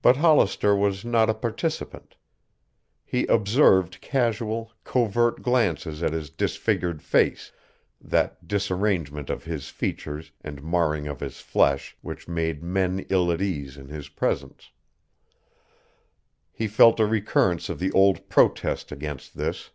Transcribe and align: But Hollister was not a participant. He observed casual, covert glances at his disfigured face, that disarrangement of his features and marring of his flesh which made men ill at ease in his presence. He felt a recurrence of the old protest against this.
But 0.00 0.16
Hollister 0.16 0.74
was 0.74 1.04
not 1.04 1.28
a 1.28 1.34
participant. 1.34 2.16
He 3.04 3.26
observed 3.26 4.00
casual, 4.00 4.72
covert 4.82 5.42
glances 5.42 6.02
at 6.02 6.14
his 6.14 6.30
disfigured 6.30 7.02
face, 7.02 7.52
that 8.00 8.48
disarrangement 8.48 9.28
of 9.28 9.44
his 9.44 9.68
features 9.68 10.32
and 10.40 10.62
marring 10.62 11.06
of 11.06 11.20
his 11.20 11.40
flesh 11.42 11.98
which 12.00 12.26
made 12.26 12.62
men 12.62 13.00
ill 13.10 13.30
at 13.30 13.42
ease 13.42 13.76
in 13.76 13.88
his 13.88 14.08
presence. 14.08 14.70
He 16.50 16.66
felt 16.66 16.98
a 16.98 17.04
recurrence 17.04 17.68
of 17.68 17.78
the 17.78 17.92
old 17.92 18.26
protest 18.30 18.90
against 18.90 19.36
this. 19.36 19.68